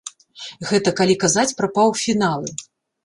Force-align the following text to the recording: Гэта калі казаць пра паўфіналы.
Гэта 0.69 0.93
калі 0.99 1.15
казаць 1.25 1.55
пра 1.59 1.67
паўфіналы. 1.79 2.49